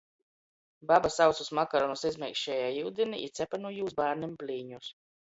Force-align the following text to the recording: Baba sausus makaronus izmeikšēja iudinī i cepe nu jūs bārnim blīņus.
Baba 0.91 1.11
sausus 1.15 1.51
makaronus 1.59 2.07
izmeikšēja 2.11 2.73
iudinī 2.81 3.23
i 3.27 3.31
cepe 3.39 3.63
nu 3.65 3.75
jūs 3.79 3.99
bārnim 4.05 4.39
blīņus. 4.43 4.95